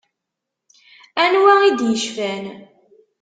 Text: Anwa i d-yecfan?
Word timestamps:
Anwa 1.23 1.53
i 1.67 1.69
d-yecfan? 1.77 2.45